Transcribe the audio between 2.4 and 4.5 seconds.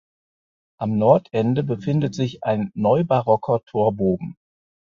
ein neubarocker Torbogen.